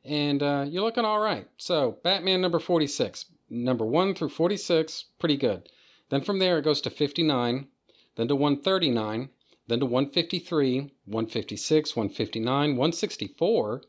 [0.04, 1.48] And uh, you're looking all right.
[1.56, 5.68] So Batman number 46 number 1 through 46, pretty good.
[6.10, 7.66] Then from there it goes to 59,
[8.14, 9.30] then to 139,
[9.66, 13.82] then to 153, 156, 159, 164,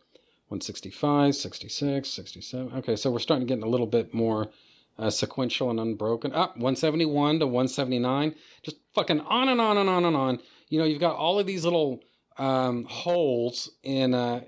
[0.47, 2.73] 165, 66, 67.
[2.77, 4.51] Okay, so we're starting to get a little bit more
[4.97, 6.31] uh, sequential and unbroken.
[6.33, 10.39] Up ah, 171 to 179, just fucking on and on and on and on.
[10.69, 12.01] You know, you've got all of these little
[12.37, 14.41] um, holes in uh,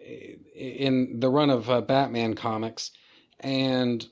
[0.55, 2.91] in the run of uh, Batman comics,
[3.39, 4.05] and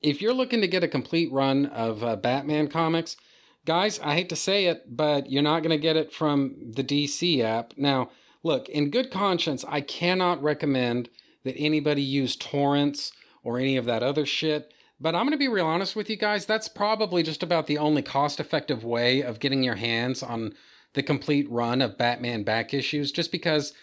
[0.00, 3.16] if you're looking to get a complete run of uh, Batman comics,
[3.64, 6.84] guys, I hate to say it, but you're not going to get it from the
[6.84, 7.74] DC app.
[7.76, 8.10] Now,
[8.48, 11.10] look, in good conscience, I cannot recommend
[11.44, 13.12] that anybody use torrents
[13.44, 14.72] or any of that other shit.
[14.98, 16.46] But I'm going to be real honest with you guys.
[16.46, 20.54] That's probably just about the only cost effective way of getting your hands on
[20.94, 23.74] the complete run of Batman back issues, just because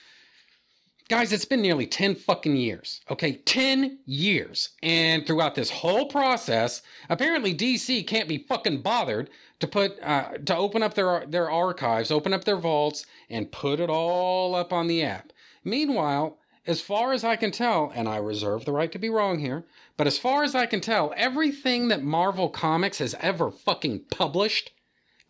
[1.08, 3.02] Guys, it's been nearly 10 fucking years.
[3.12, 4.70] Okay, 10 years.
[4.82, 10.56] And throughout this whole process, apparently DC can't be fucking bothered to put uh, to
[10.56, 14.88] open up their their archives, open up their vaults and put it all up on
[14.88, 15.32] the app.
[15.64, 16.38] Meanwhile,
[16.68, 19.66] as far as I can tell, and I reserve the right to be wrong here,
[19.98, 24.72] but as far as I can tell, everything that Marvel Comics has ever fucking published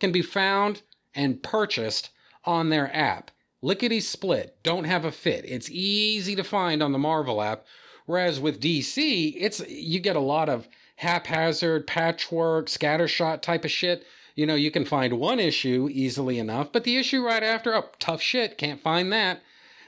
[0.00, 0.82] can be found
[1.14, 2.10] and purchased
[2.44, 3.30] on their app.
[3.62, 5.44] Lickety split, don't have a fit.
[5.46, 7.66] It's easy to find on the Marvel app.
[8.06, 14.04] Whereas with DC, it's you get a lot of haphazard, patchwork, scattershot type of shit.
[14.34, 17.90] You know, you can find one issue easily enough, but the issue right after, oh,
[17.98, 19.40] tough shit, can't find that.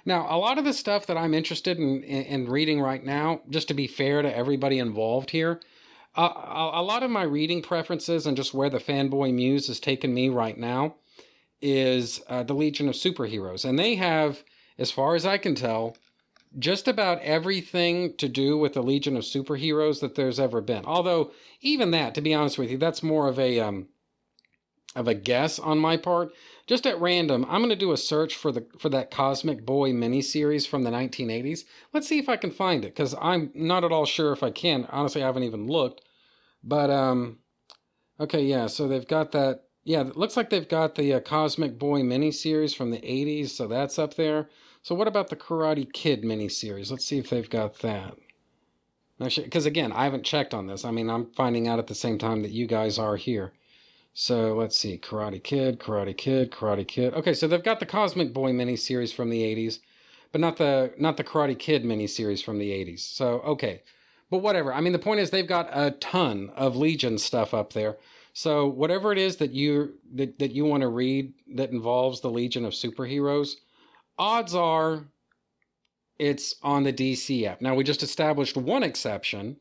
[0.05, 3.43] Now, a lot of the stuff that I'm interested in, in, in reading right now,
[3.51, 5.61] just to be fair to everybody involved here,
[6.17, 10.13] uh, a, lot of my reading preferences and just where the fanboy muse has taken
[10.15, 10.95] me right now
[11.61, 13.65] is uh, the Legion of Superheroes.
[13.65, 14.43] And they have,
[14.79, 15.97] as far as I can tell,
[16.59, 20.85] just about everything to do with the Legion of Superheroes that there's ever been.
[20.85, 23.89] Although, even that, to be honest with you, that's more of a um,
[24.97, 26.33] of a guess on my part
[26.69, 29.93] just at random, I'm going to do a search for the for that Cosmic Boy
[29.93, 31.65] miniseries from the 1980s.
[31.95, 34.51] Let's see if I can find it because I'm not at all sure if I
[34.51, 34.87] can.
[34.91, 36.03] Honestly, I haven't even looked.
[36.63, 37.39] But um,
[38.21, 38.67] okay, yeah.
[38.67, 39.63] So they've got that.
[39.83, 43.67] Yeah, it looks like they've got the uh, Cosmic Boy miniseries from the 80s, so
[43.67, 44.51] that's up there.
[44.89, 46.91] So what about the Karate Kid miniseries?
[46.91, 48.17] Let's see if they've got that.
[49.19, 50.83] Because again, I haven't checked on this.
[50.83, 53.53] I mean, I'm finding out at the same time that you guys are here.
[54.15, 57.13] So let's see, Karate Kid, Karate Kid, Karate Kid.
[57.13, 59.81] Okay, so they've got the Cosmic Boy miniseries from the '80s,
[60.33, 63.01] but not the not the Karate Kid miniseries from the '80s.
[63.01, 63.83] So okay,
[64.31, 64.73] but whatever.
[64.73, 67.99] I mean, the point is they've got a ton of Legion stuff up there.
[68.33, 72.31] So whatever it is that you that, that you want to read that involves the
[72.31, 73.57] Legion of Superheroes,
[74.19, 75.05] odds are
[76.19, 77.61] it's on the DC app.
[77.61, 79.59] Now we just established one exception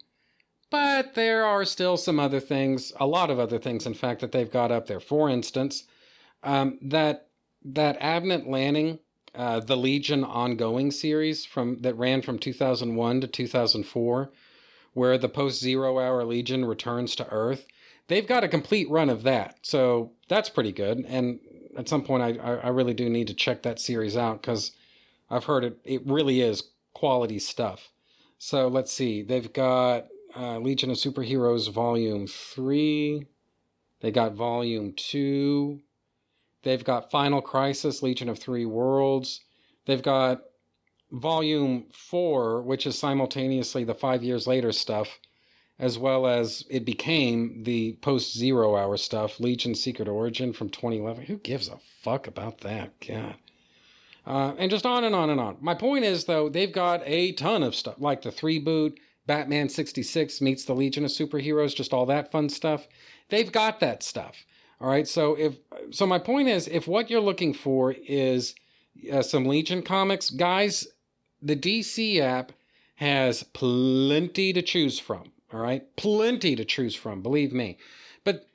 [0.69, 4.31] but there are still some other things, a lot of other things, in fact, that
[4.31, 4.99] they've got up there.
[4.99, 5.85] For instance,
[6.43, 7.27] um, that
[7.63, 8.99] that Abnett Lanning,
[9.33, 14.31] uh, the Legion ongoing series from that ran from 2001 to 2004,
[14.93, 17.65] where the post Zero Hour Legion returns to Earth.
[18.09, 21.05] They've got a complete run of that, so that's pretty good.
[21.07, 21.39] And
[21.77, 24.71] at some point, I I really do need to check that series out because
[25.29, 25.79] I've heard it.
[25.85, 26.63] It really is
[26.93, 27.89] quality stuff.
[28.39, 29.21] So let's see.
[29.21, 33.25] They've got uh, Legion of Superheroes Volume 3.
[34.01, 35.79] They got Volume 2.
[36.63, 39.41] They've got Final Crisis, Legion of Three Worlds.
[39.85, 40.41] They've got
[41.11, 45.19] Volume 4, which is simultaneously the five years later stuff,
[45.79, 51.25] as well as it became the post zero hour stuff, Legion Secret Origin from 2011.
[51.25, 52.93] Who gives a fuck about that?
[53.05, 53.35] God.
[54.25, 55.57] Uh, and just on and on and on.
[55.61, 59.69] My point is, though, they've got a ton of stuff, like the three boot, Batman
[59.69, 62.87] 66 meets the Legion of Superheroes, just all that fun stuff.
[63.29, 64.45] They've got that stuff.
[64.81, 65.07] All right.
[65.07, 65.55] So if
[65.91, 68.55] so, my point is, if what you're looking for is
[69.11, 70.87] uh, some Legion comics, guys,
[71.41, 72.51] the DC app
[72.95, 75.31] has plenty to choose from.
[75.53, 77.21] All right, plenty to choose from.
[77.21, 77.77] Believe me.
[78.23, 78.47] But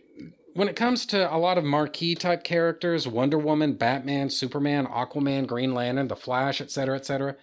[0.54, 5.46] when it comes to a lot of marquee type characters, Wonder Woman, Batman, Superman, Aquaman,
[5.46, 7.36] Green Lantern, The Flash, etc., etc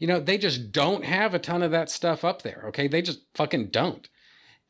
[0.00, 2.64] you know, they just don't have a ton of that stuff up there.
[2.68, 2.88] Okay.
[2.88, 4.08] They just fucking don't.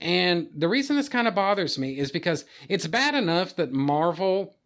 [0.01, 4.57] And the reason this kind of bothers me is because it's bad enough that Marvel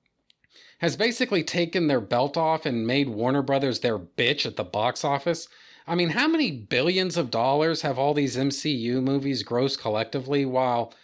[0.79, 5.05] has basically taken their belt off and made Warner Brothers their bitch at the box
[5.05, 5.49] office.
[5.87, 10.95] I mean, how many billions of dollars have all these MCU movies grossed collectively while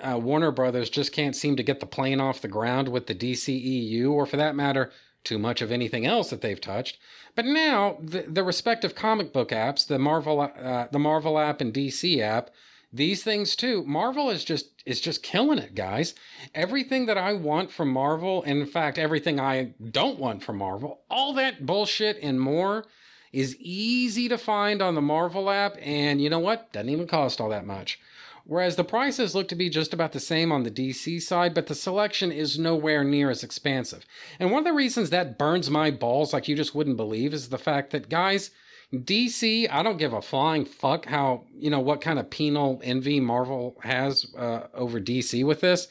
[0.00, 3.14] uh, Warner Brothers just can't seem to get the plane off the ground with the
[3.14, 4.90] DCEU, or for that matter,
[5.24, 6.98] too much of anything else that they've touched.
[7.34, 11.72] But now the, the respective comic book apps, the Marvel, uh, the Marvel app and
[11.72, 12.50] DC app,
[12.92, 13.84] these things too.
[13.86, 16.14] Marvel is just is just killing it, guys.
[16.54, 21.32] Everything that I want from Marvel, in fact, everything I don't want from Marvel, all
[21.34, 22.84] that bullshit and more
[23.32, 25.76] is easy to find on the Marvel app.
[25.80, 26.72] And you know what?
[26.72, 27.98] Doesn't even cost all that much.
[28.44, 31.66] Whereas the prices look to be just about the same on the DC side, but
[31.66, 34.04] the selection is nowhere near as expansive.
[34.38, 37.48] And one of the reasons that burns my balls like you just wouldn't believe is
[37.48, 38.50] the fact that, guys,
[38.92, 43.20] DC, I don't give a flying fuck how, you know, what kind of penal envy
[43.20, 45.86] Marvel has uh, over DC with this.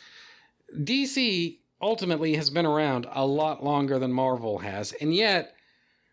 [0.75, 5.55] DC ultimately has been around a lot longer than Marvel has, and yet,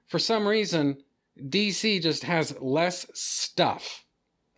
[0.07, 0.99] for some reason,
[1.41, 4.05] DC just has less stuff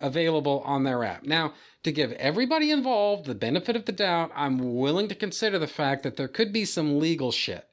[0.01, 1.25] available on their app.
[1.25, 5.67] Now, to give everybody involved the benefit of the doubt, I'm willing to consider the
[5.67, 7.69] fact that there could be some legal shit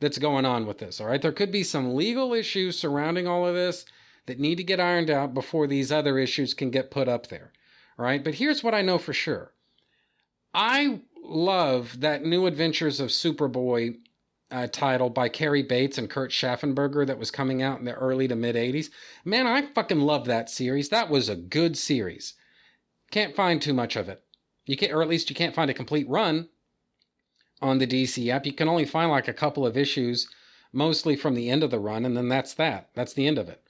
[0.00, 1.00] that's going on with this.
[1.00, 1.20] All right.
[1.20, 3.84] There could be some legal issues surrounding all of this
[4.26, 7.52] that need to get ironed out before these other issues can get put up there.
[7.98, 8.24] All right.
[8.24, 9.52] But here's what I know for sure
[10.54, 13.96] I love that new adventures of Superboy
[14.50, 18.28] uh, title by Cary Bates and Kurt Schaffenberger that was coming out in the early
[18.28, 18.90] to mid 80s.
[19.24, 20.88] Man, I fucking love that series.
[20.88, 22.34] That was a good series.
[23.10, 24.22] Can't find too much of it.
[24.66, 26.48] You can't, or at least you can't find a complete run
[27.60, 28.46] on the DC app.
[28.46, 30.28] You can only find like a couple of issues,
[30.72, 32.90] mostly from the end of the run, and then that's that.
[32.94, 33.62] That's the end of it.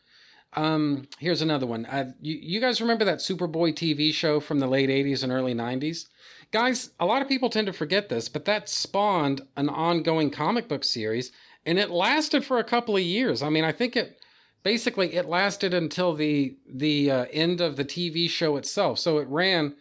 [0.55, 1.87] Um, here's another one.
[1.87, 5.55] Uh, you, you guys remember that Superboy TV show from the late 80s and early
[5.55, 6.07] 90s?
[6.53, 10.69] Guys, a lot of people tend to forget this, but that spawned an ongoing comic
[10.69, 11.31] book series,
[11.65, 13.43] and it lasted for a couple of years.
[13.43, 14.19] I mean, I think it
[14.63, 18.99] basically it lasted until the the uh, end of the TV show itself.
[18.99, 19.77] So it ran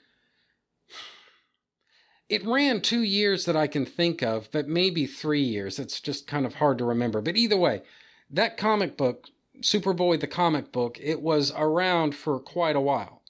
[2.29, 5.79] it ran two years that I can think of, but maybe three years.
[5.79, 7.21] It's just kind of hard to remember.
[7.21, 7.82] But either way,
[8.29, 9.29] that comic book,
[9.62, 13.23] Superboy the comic book, it was around for quite a while.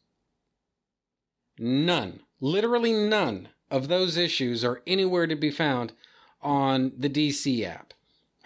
[1.57, 5.93] None, literally none of those issues are anywhere to be found
[6.41, 7.93] on the DC app.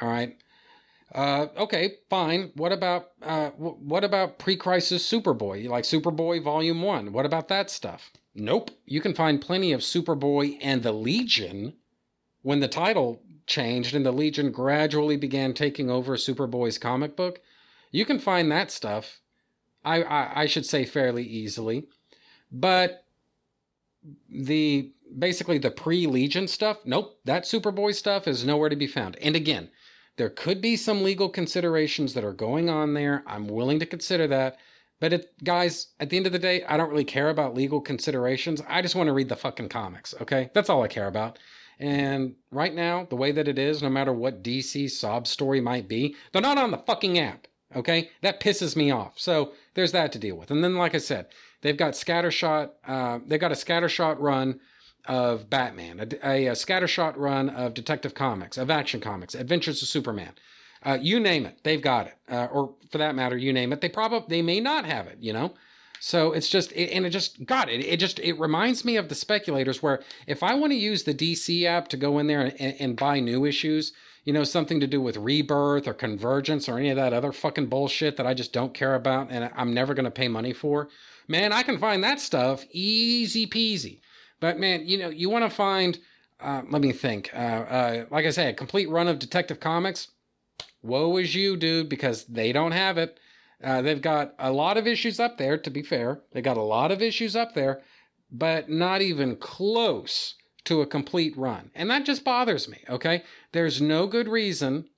[0.02, 0.38] All right.
[1.14, 2.52] Uh, okay, fine.
[2.56, 7.14] What about uh, w- what about pre-crisis Superboy, like Superboy Volume One?
[7.14, 8.12] What about that stuff?
[8.34, 8.72] Nope.
[8.86, 11.74] You can find plenty of Superboy and the Legion
[12.42, 17.42] when the title changed and the Legion gradually began taking over Superboy's comic book.
[17.92, 19.20] You can find that stuff,
[19.86, 21.88] I, I, I should say, fairly easily.
[22.52, 23.03] But
[24.30, 29.18] the basically the pre Legion stuff, nope, that Superboy stuff is nowhere to be found.
[29.22, 29.70] And again,
[30.18, 33.24] there could be some legal considerations that are going on there.
[33.26, 34.58] I'm willing to consider that.
[35.00, 37.82] But it, guys, at the end of the day, I don't really care about legal
[37.82, 38.62] considerations.
[38.68, 40.50] I just want to read the fucking comics, okay?
[40.54, 41.40] That's all I care about.
[41.80, 45.90] And right now, the way that it is, no matter what DC sob story might
[45.90, 48.12] be, they're not on the fucking app, okay?
[48.22, 49.20] That pisses me off.
[49.20, 50.52] So there's that to deal with.
[50.52, 51.28] And then, like I said,
[51.64, 52.70] they've got scattershot.
[52.88, 54.60] Uh, they've got a scattershot run
[55.06, 59.88] of Batman, a, a, a scattershot run of Detective Comics, of Action Comics, Adventures of
[59.88, 60.34] Superman.
[60.86, 62.14] Uh, you name it, they've got it.
[62.30, 65.18] Uh, or for that matter, you name it, they probably they may not have it.
[65.20, 65.54] You know.
[66.00, 69.08] So it's just, it, and it just, got it, it just, it reminds me of
[69.08, 72.52] the speculators where if I want to use the DC app to go in there
[72.60, 73.94] and, and buy new issues,
[74.26, 77.68] you know, something to do with rebirth or convergence or any of that other fucking
[77.68, 80.90] bullshit that I just don't care about and I'm never going to pay money for,
[81.28, 84.00] man, I can find that stuff easy peasy.
[84.40, 85.98] But man, you know, you want to find,
[86.40, 90.10] uh, let me think, uh, uh, like I say, a complete run of Detective Comics,
[90.82, 93.20] woe is you, dude, because they don't have it.
[93.64, 96.22] Uh, they've got a lot of issues up there, to be fair.
[96.34, 97.82] They got a lot of issues up there,
[98.30, 101.72] but not even close to a complete run.
[101.74, 103.24] And that just bothers me, okay?
[103.54, 104.90] There's no good reason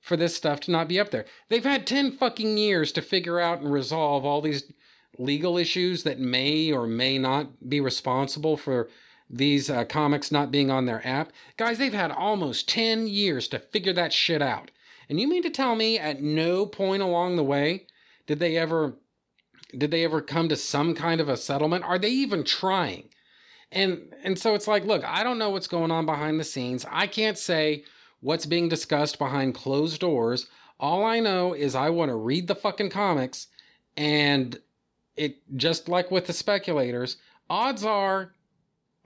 [0.00, 1.24] for this stuff to not be up there.
[1.48, 4.70] They've had 10 fucking years to figure out and resolve all these
[5.18, 8.88] legal issues that may or may not be responsible for
[9.30, 11.32] these uh, comics not being on their app.
[11.56, 14.70] Guys, they've had almost 10 years to figure that shit out.
[15.08, 17.86] And you mean to tell me at no point along the way
[18.26, 18.96] did they ever
[19.76, 21.84] did they ever come to some kind of a settlement?
[21.84, 23.08] Are they even trying?
[23.72, 26.86] And and so it's like, look, I don't know what's going on behind the scenes.
[26.90, 27.84] I can't say
[28.20, 30.46] what's being discussed behind closed doors.
[30.78, 33.48] All I know is I want to read the fucking comics
[33.96, 34.58] and
[35.16, 37.16] it just like with the speculators,
[37.48, 38.32] odds are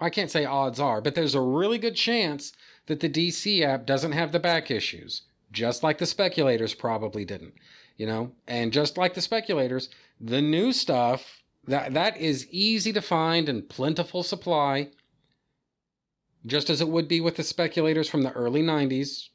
[0.01, 2.53] I can't say odds are, but there's a really good chance
[2.87, 7.55] that the DC app doesn't have the back issues just like the speculators probably didn't,
[7.97, 8.33] you know?
[8.47, 9.89] And just like the speculators,
[10.21, 14.91] the new stuff that that is easy to find and plentiful supply,
[16.47, 19.29] just as it would be with the speculators from the early 90s.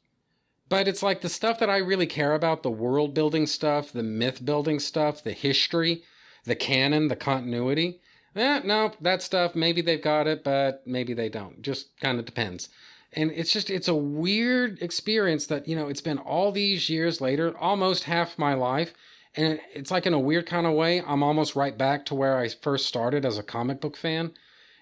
[0.68, 4.02] But it's like the stuff that I really care about, the world building stuff, the
[4.02, 6.02] myth building stuff, the history,
[6.44, 8.00] the canon, the continuity.
[8.36, 11.62] Eh, no, that stuff, maybe they've got it, but maybe they don't.
[11.62, 12.68] Just kind of depends
[13.16, 17.20] and it's just it's a weird experience that you know it's been all these years
[17.20, 18.92] later almost half my life
[19.36, 22.38] and it's like in a weird kind of way i'm almost right back to where
[22.38, 24.32] i first started as a comic book fan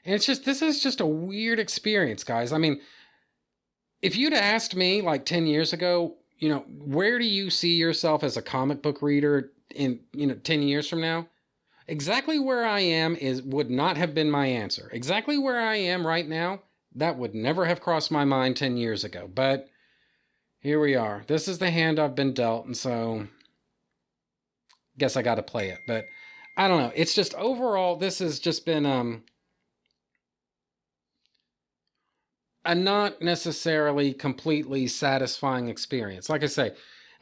[0.05, 2.81] and it's just this is just a weird experience guys i mean
[4.01, 8.25] if you'd asked me like 10 years ago you know where do you see yourself
[8.25, 11.27] as a comic book reader in you know 10 years from now
[11.89, 16.07] exactly where i am is would not have been my answer exactly where i am
[16.07, 16.61] right now
[16.95, 19.29] that would never have crossed my mind 10 years ago.
[19.33, 19.69] But
[20.61, 21.25] here we are.
[21.27, 23.27] This is the hand I've been dealt, and so
[24.99, 25.79] guess I got to play it.
[25.87, 26.05] But
[26.57, 26.93] I don't know.
[26.95, 29.25] It's just overall, this has just been um,
[32.65, 36.29] a not necessarily completely satisfying experience.
[36.29, 36.73] Like I say,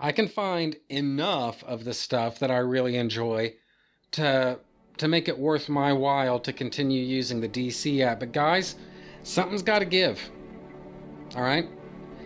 [0.00, 3.54] I can find enough of the stuff that I really enjoy
[4.12, 4.58] to
[4.98, 8.20] to make it worth my while to continue using the DC app.
[8.20, 8.76] But guys,
[9.22, 10.20] something's got to give.
[11.34, 11.66] All right?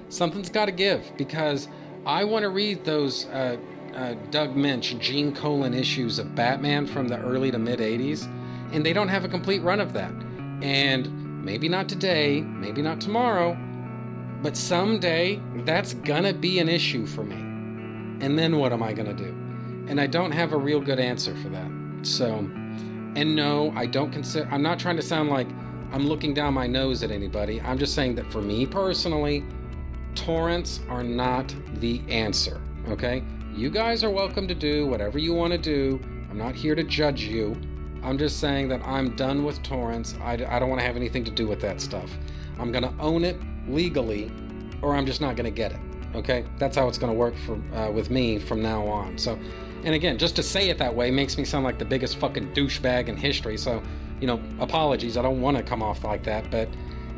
[0.08, 1.68] Something's got to give because
[2.04, 3.58] I want to read those uh,
[3.94, 8.26] uh, Doug Moench, Gene Colan issues of Batman from the early to mid 80s,
[8.72, 10.12] and they don't have a complete run of that.
[10.62, 13.56] And maybe not today, maybe not tomorrow,
[14.42, 17.36] but someday that's gonna be an issue for me.
[18.24, 19.43] And then what am I gonna do?
[19.86, 21.70] And I don't have a real good answer for that.
[22.02, 22.38] So,
[23.16, 25.48] and no, I don't consider, I'm not trying to sound like
[25.92, 27.60] I'm looking down my nose at anybody.
[27.60, 29.44] I'm just saying that for me personally,
[30.14, 33.22] torrents are not the answer, okay?
[33.54, 36.00] You guys are welcome to do whatever you want to do.
[36.30, 37.56] I'm not here to judge you.
[38.02, 40.16] I'm just saying that I'm done with torrents.
[40.20, 42.10] I, I don't want to have anything to do with that stuff.
[42.58, 43.36] I'm going to own it
[43.68, 44.32] legally,
[44.82, 45.78] or I'm just not going to get it.
[46.14, 46.44] Okay?
[46.58, 49.16] That's how it's going to work for uh, with me from now on.
[49.16, 49.38] So,
[49.84, 52.52] and again, just to say it that way makes me sound like the biggest fucking
[52.54, 53.56] douchebag in history.
[53.56, 53.82] So,
[54.20, 55.16] you know, apologies.
[55.16, 56.68] I don't want to come off like that, but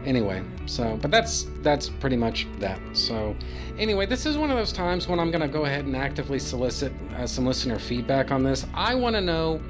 [0.07, 3.37] anyway so but that's that's pretty much that so
[3.77, 6.39] anyway this is one of those times when i'm going to go ahead and actively
[6.39, 9.61] solicit uh, some listener feedback on this i want to know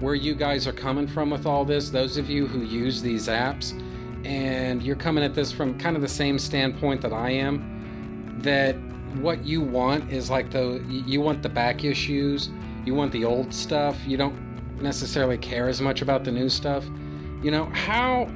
[0.00, 3.28] where you guys are coming from with all this those of you who use these
[3.28, 3.78] apps
[4.24, 8.74] and you're coming at this from kind of the same standpoint that i am that
[9.20, 12.50] what you want is like the you want the back issues
[12.84, 14.36] you want the old stuff you don't
[14.80, 16.84] necessarily care as much about the new stuff
[17.42, 18.28] you know how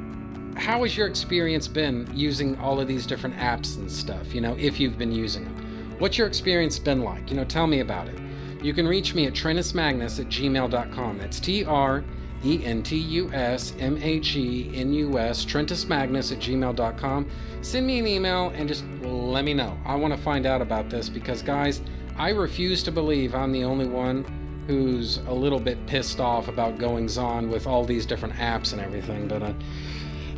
[0.56, 4.34] how has your experience been using all of these different apps and stuff?
[4.34, 7.30] You know, if you've been using them, what's your experience been like?
[7.30, 8.18] You know, tell me about it.
[8.62, 11.18] You can reach me at trentusmagnus at gmail.com.
[11.18, 12.02] That's T R
[12.44, 17.30] E N T U S M A G N U S, trentusmagnus at gmail.com.
[17.62, 19.76] Send me an email and just let me know.
[19.84, 21.80] I want to find out about this because, guys,
[22.16, 24.24] I refuse to believe I'm the only one
[24.66, 28.80] who's a little bit pissed off about goings on with all these different apps and
[28.80, 29.28] everything.
[29.28, 29.52] But, uh,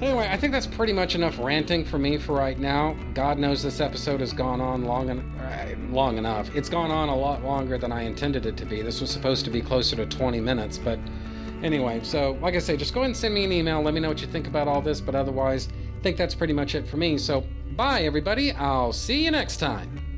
[0.01, 2.95] Anyway, I think that's pretty much enough ranting for me for right now.
[3.15, 6.55] God knows this episode has gone on long, en- uh, long enough.
[6.55, 8.81] It's gone on a lot longer than I intended it to be.
[8.81, 11.01] This was supposed to be closer to 20 minutes, but
[11.63, 13.83] anyway, so like I say, just go ahead and send me an email.
[13.83, 16.53] Let me know what you think about all this, but otherwise, I think that's pretty
[16.53, 17.19] much it for me.
[17.19, 17.45] So,
[17.77, 18.53] bye, everybody.
[18.53, 20.18] I'll see you next time.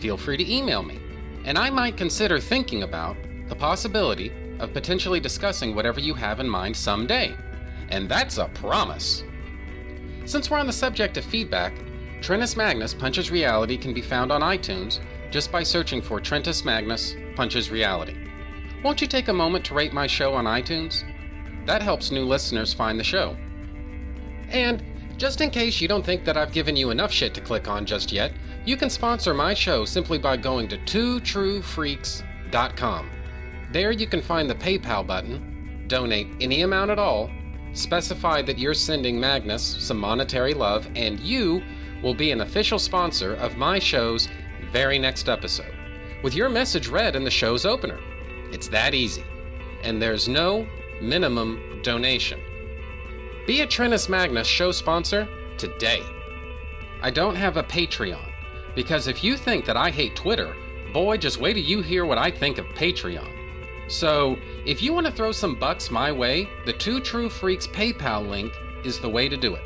[0.00, 0.98] Feel free to email me.
[1.44, 3.16] and I might consider thinking about
[3.48, 7.34] the possibility of potentially discussing whatever you have in mind someday.
[7.88, 9.24] And that's a promise.
[10.26, 11.72] Since we're on the subject of feedback,
[12.20, 17.14] Trentus Magnus Punches Reality can be found on iTunes just by searching for Trentus Magnus
[17.34, 18.16] Punches Reality.
[18.84, 21.04] Won't you take a moment to rate my show on iTunes?
[21.66, 23.36] That helps new listeners find the show.
[24.50, 24.82] And
[25.20, 27.84] just in case you don't think that I've given you enough shit to click on
[27.84, 28.32] just yet,
[28.64, 33.10] you can sponsor my show simply by going to twotruefreaks.com.
[33.70, 37.30] There you can find the PayPal button, donate any amount at all,
[37.74, 41.62] specify that you're sending Magnus some monetary love, and you
[42.02, 44.26] will be an official sponsor of my show's
[44.72, 45.74] very next episode,
[46.22, 48.00] with your message read in the show's opener.
[48.52, 49.24] It's that easy.
[49.82, 50.66] And there's no
[51.02, 52.40] minimum donation.
[53.46, 56.02] Be a Trentus Magnus show sponsor today.
[57.02, 58.30] I don't have a Patreon,
[58.74, 60.54] because if you think that I hate Twitter,
[60.92, 63.28] boy, just wait till you hear what I think of Patreon.
[63.88, 64.36] So,
[64.66, 68.52] if you want to throw some bucks my way, the Two True Freaks PayPal link
[68.84, 69.62] is the way to do it.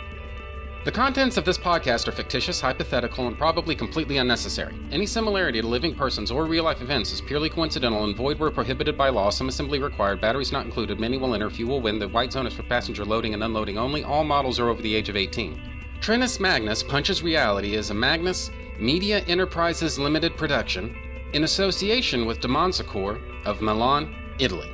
[0.84, 4.78] The contents of this podcast are fictitious, hypothetical, and probably completely unnecessary.
[4.90, 8.50] Any similarity to living persons or real life events is purely coincidental and void where
[8.50, 9.30] prohibited by law.
[9.30, 11.98] Some assembly required, batteries not included, many will enter, few will win.
[11.98, 14.04] The white zone is for passenger loading and unloading only.
[14.04, 15.58] All models are over the age of 18.
[16.02, 20.94] Trentus Magnus Punches Reality is a Magnus Media Enterprises Limited production
[21.32, 24.70] in association with Demonsacor of Milan, Italy.